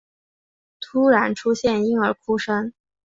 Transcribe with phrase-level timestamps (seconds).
[0.79, 2.73] 突然出现婴儿哭声